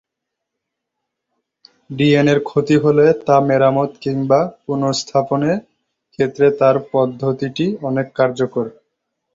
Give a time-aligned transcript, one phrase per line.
[1.89, 5.57] ডিএনএ’র ক্ষতি হলে তা মেরামত কিংবা পুনঃস্থাপনের
[6.13, 8.65] ক্ষেত্রে তার পদ্ধতিটি অনেক কার্যকর।